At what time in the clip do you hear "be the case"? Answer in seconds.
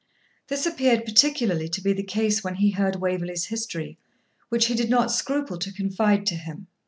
1.79-2.43